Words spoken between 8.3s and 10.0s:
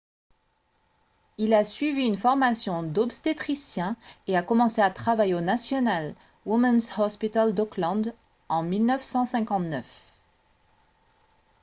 en 1959